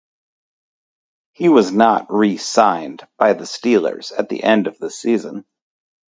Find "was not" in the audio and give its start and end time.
1.47-2.11